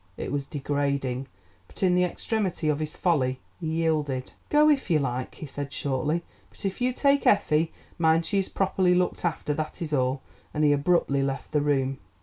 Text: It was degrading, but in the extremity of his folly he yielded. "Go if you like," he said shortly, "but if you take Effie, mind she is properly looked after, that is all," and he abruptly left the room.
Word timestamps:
It 0.17 0.31
was 0.31 0.47
degrading, 0.47 1.27
but 1.67 1.83
in 1.83 1.93
the 1.93 2.03
extremity 2.05 2.69
of 2.69 2.79
his 2.79 2.97
folly 2.97 3.39
he 3.59 3.67
yielded. 3.67 4.31
"Go 4.49 4.67
if 4.67 4.89
you 4.89 4.97
like," 4.97 5.35
he 5.35 5.45
said 5.45 5.71
shortly, 5.71 6.23
"but 6.49 6.65
if 6.65 6.81
you 6.81 6.91
take 6.91 7.27
Effie, 7.27 7.71
mind 7.99 8.25
she 8.25 8.39
is 8.39 8.49
properly 8.49 8.95
looked 8.95 9.23
after, 9.23 9.53
that 9.53 9.79
is 9.79 9.93
all," 9.93 10.23
and 10.55 10.63
he 10.63 10.73
abruptly 10.73 11.21
left 11.21 11.51
the 11.51 11.61
room. 11.61 11.99